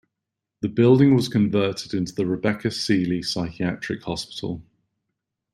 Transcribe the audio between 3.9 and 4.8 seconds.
Hospital.